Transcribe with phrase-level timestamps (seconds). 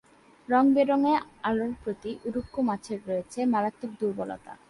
[0.49, 1.19] রঙ-বেরঙের
[1.43, 4.51] আলোর প্রতি উড়ুক্কু মাছের রয়েছে মারাত্মক দুর্বলতা।